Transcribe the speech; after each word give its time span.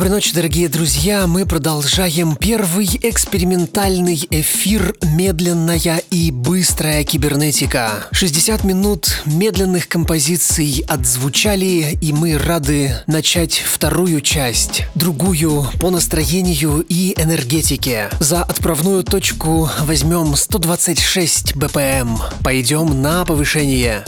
Доброй 0.00 0.14
ночи, 0.14 0.32
дорогие 0.32 0.70
друзья! 0.70 1.26
Мы 1.26 1.44
продолжаем 1.44 2.34
первый 2.34 2.86
экспериментальный 3.02 4.18
эфир 4.30 4.96
«Медленная 5.02 6.02
и 6.10 6.30
быстрая 6.30 7.04
кибернетика». 7.04 8.06
60 8.12 8.64
минут 8.64 9.20
медленных 9.26 9.88
композиций 9.88 10.86
отзвучали, 10.88 11.98
и 12.00 12.14
мы 12.14 12.38
рады 12.38 12.94
начать 13.06 13.58
вторую 13.58 14.22
часть, 14.22 14.84
другую 14.94 15.66
по 15.78 15.90
настроению 15.90 16.80
и 16.88 17.12
энергетике. 17.20 18.08
За 18.20 18.42
отправную 18.42 19.04
точку 19.04 19.68
возьмем 19.80 20.34
126 20.34 21.56
BPM. 21.56 22.18
Пойдем 22.42 23.02
на 23.02 23.26
повышение. 23.26 24.02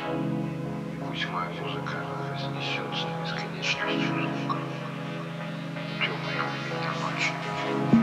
И 0.00 0.96
пусть 1.06 1.26
моя 1.30 1.50
музыка 1.60 1.96
разнесется 2.32 3.06
бесконечностью 3.22 4.22
звуков, 4.22 4.58
темных 6.00 6.56
и 6.66 6.72
табачных. 6.82 7.99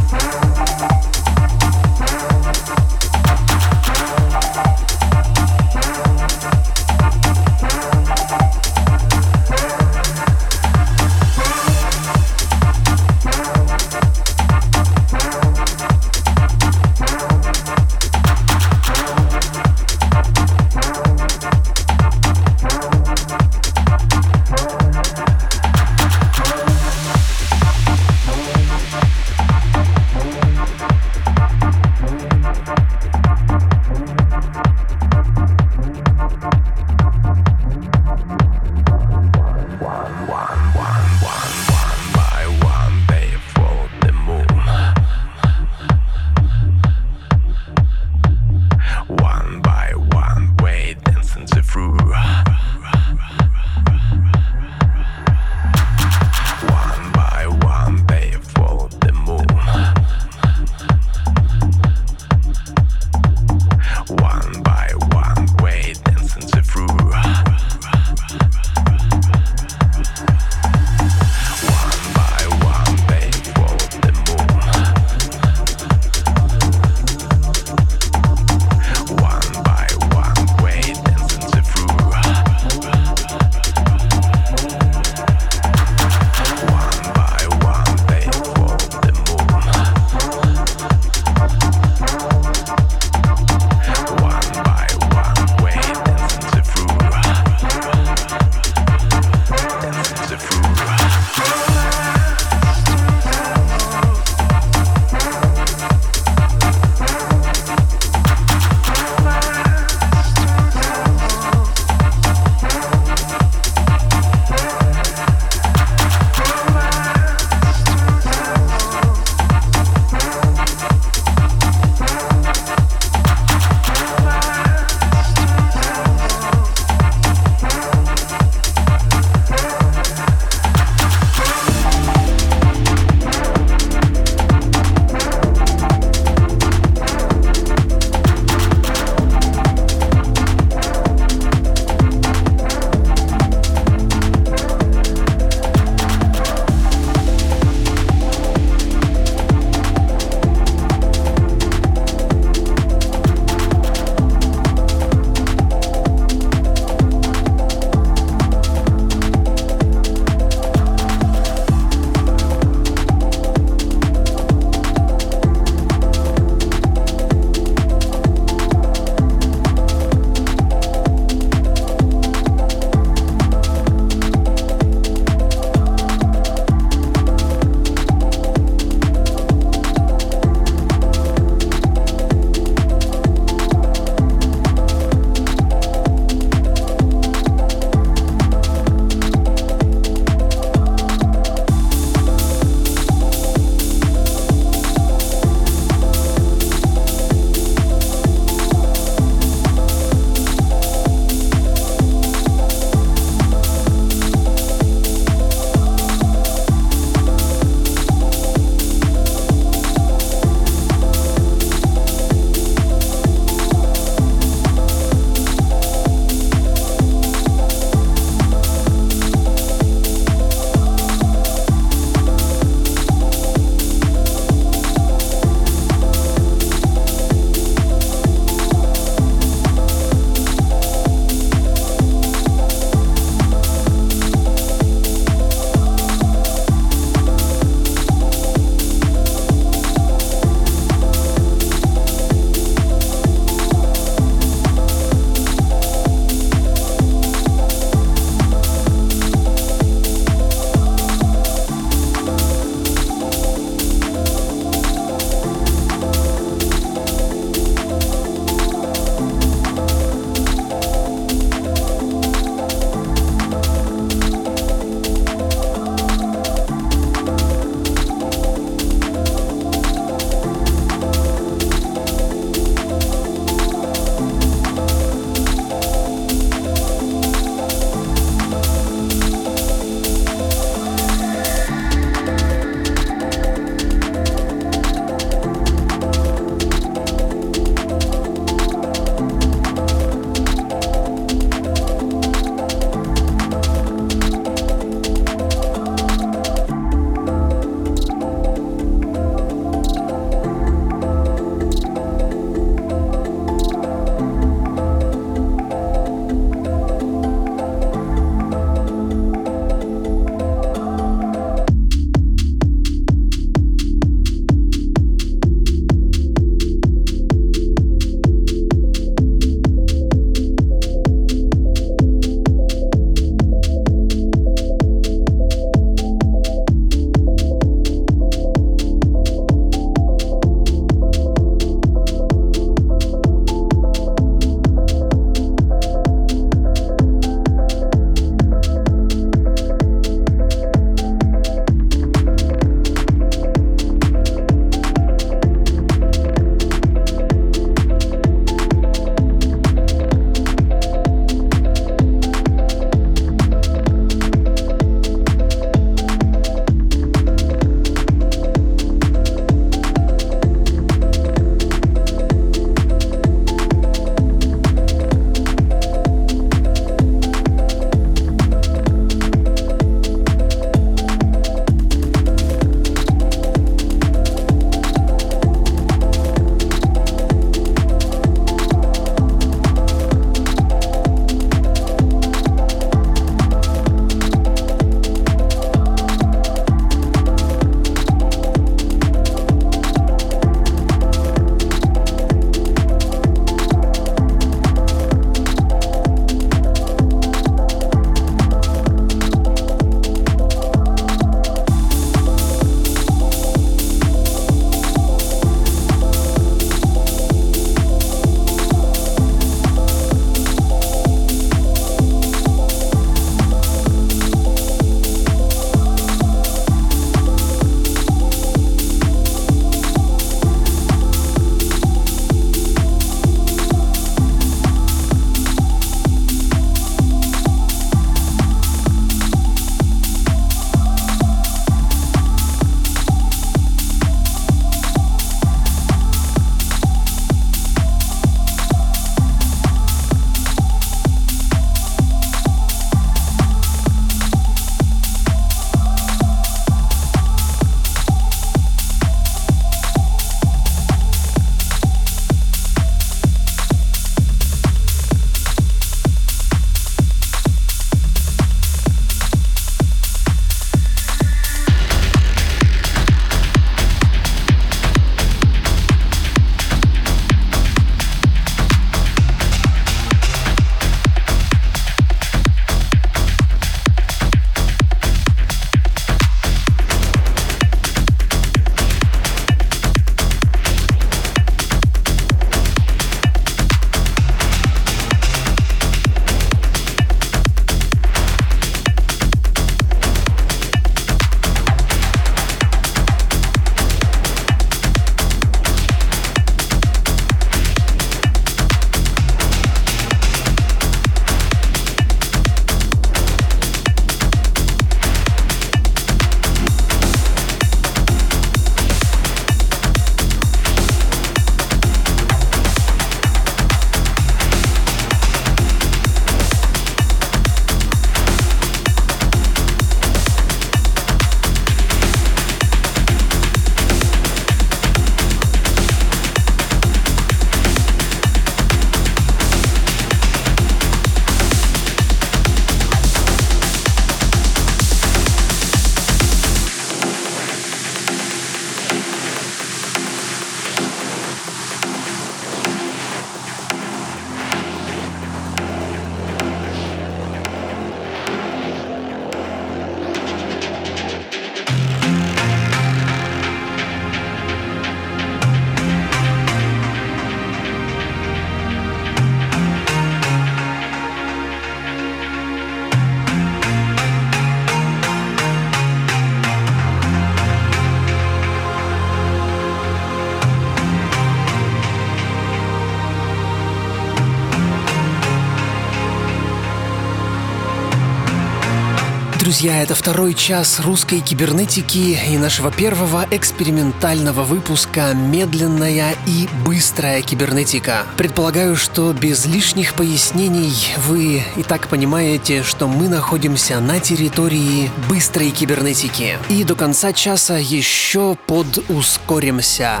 Друзья, 579.54 579.84
это 579.84 579.94
второй 579.94 580.34
час 580.34 580.80
русской 580.80 581.20
кибернетики 581.20 582.18
и 582.28 582.36
нашего 582.38 582.72
первого 582.72 583.24
экспериментального 583.30 584.42
выпуска 584.42 585.14
«Медленная 585.14 586.16
и 586.26 586.48
быстрая 586.66 587.22
кибернетика». 587.22 588.04
Предполагаю, 588.16 588.74
что 588.74 589.12
без 589.12 589.46
лишних 589.46 589.94
пояснений 589.94 590.74
вы 591.06 591.44
и 591.54 591.62
так 591.62 591.86
понимаете, 591.86 592.64
что 592.64 592.88
мы 592.88 593.08
находимся 593.08 593.78
на 593.78 594.00
территории 594.00 594.90
быстрой 595.08 595.52
кибернетики. 595.52 596.36
И 596.48 596.64
до 596.64 596.74
конца 596.74 597.12
часа 597.12 597.56
еще 597.56 598.36
подускоримся. 598.48 600.00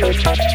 Touch, 0.00 0.22
touch, 0.22 0.38
touch. 0.38 0.49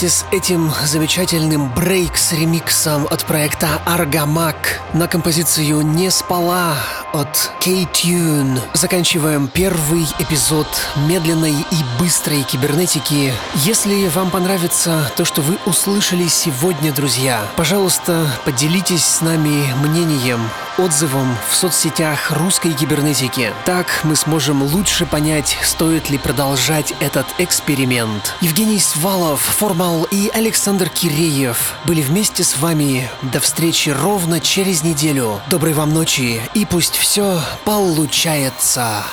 Вместе 0.00 0.16
с 0.16 0.26
этим 0.30 0.72
замечательным 0.84 1.74
брейк 1.74 2.16
с 2.16 2.32
ремиксом 2.32 3.08
от 3.10 3.24
проекта 3.24 3.82
Аргамак 3.84 4.80
на 4.92 5.08
композицию 5.08 5.80
«Не 5.80 6.08
спала» 6.12 6.76
от 7.12 7.50
K-Tune. 7.58 8.60
Заканчиваем 8.74 9.48
первый 9.48 10.06
эпизод 10.20 10.68
медленной 11.08 11.50
и 11.50 11.76
быстрой 11.98 12.44
кибернетики. 12.44 13.32
Если 13.64 14.06
вам 14.06 14.30
понравится 14.30 15.10
то, 15.16 15.24
что 15.24 15.42
вы 15.42 15.58
услышали 15.66 16.28
сегодня, 16.28 16.92
друзья, 16.92 17.40
пожалуйста, 17.56 18.30
поделитесь 18.44 19.04
с 19.04 19.20
нами 19.20 19.64
мнением, 19.82 20.48
отзывом 20.78 21.36
в 21.50 21.54
соцсетях 21.54 22.30
русской 22.30 22.72
кибернетики. 22.72 23.52
Так 23.64 23.86
мы 24.04 24.16
сможем 24.16 24.62
лучше 24.62 25.06
понять, 25.06 25.58
стоит 25.62 26.10
ли 26.10 26.18
продолжать 26.18 26.94
этот 27.00 27.26
эксперимент. 27.38 28.34
Евгений 28.40 28.78
Свалов, 28.78 29.40
Формал 29.40 30.04
и 30.10 30.30
Александр 30.32 30.88
Киреев 30.88 31.74
были 31.84 32.00
вместе 32.00 32.44
с 32.44 32.56
вами. 32.56 33.08
До 33.22 33.40
встречи 33.40 33.90
ровно 33.90 34.40
через 34.40 34.82
неделю. 34.82 35.40
Доброй 35.50 35.72
вам 35.72 35.92
ночи 35.92 36.40
и 36.54 36.64
пусть 36.64 36.96
все 36.96 37.40
получается. 37.64 39.04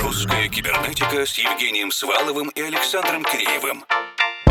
Русская 0.00 0.48
кибернетика 0.48 1.26
с 1.26 1.38
Евгением 1.38 1.90
Сваловым 1.90 2.48
и 2.50 2.60
Александром 2.60 3.24
Киреевым. 3.24 3.84